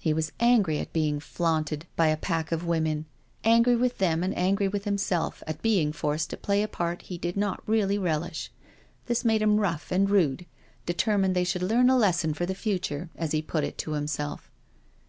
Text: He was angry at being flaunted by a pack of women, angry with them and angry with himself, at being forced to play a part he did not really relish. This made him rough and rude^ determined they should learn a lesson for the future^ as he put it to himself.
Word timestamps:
He 0.00 0.12
was 0.14 0.30
angry 0.38 0.78
at 0.78 0.92
being 0.92 1.18
flaunted 1.18 1.84
by 1.96 2.06
a 2.06 2.16
pack 2.16 2.52
of 2.52 2.64
women, 2.64 3.06
angry 3.42 3.74
with 3.74 3.98
them 3.98 4.22
and 4.22 4.32
angry 4.38 4.68
with 4.68 4.84
himself, 4.84 5.42
at 5.48 5.62
being 5.62 5.90
forced 5.92 6.30
to 6.30 6.36
play 6.36 6.62
a 6.62 6.68
part 6.68 7.02
he 7.02 7.18
did 7.18 7.36
not 7.36 7.60
really 7.68 7.98
relish. 7.98 8.52
This 9.06 9.24
made 9.24 9.42
him 9.42 9.58
rough 9.58 9.90
and 9.90 10.06
rude^ 10.08 10.46
determined 10.86 11.34
they 11.34 11.42
should 11.42 11.64
learn 11.64 11.90
a 11.90 11.96
lesson 11.98 12.34
for 12.34 12.46
the 12.46 12.54
future^ 12.54 13.08
as 13.16 13.32
he 13.32 13.42
put 13.42 13.64
it 13.64 13.78
to 13.78 13.94
himself. 13.94 14.48